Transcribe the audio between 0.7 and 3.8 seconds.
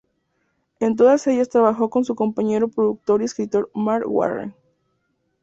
En todas ellas trabajó con su compañero productor y escritor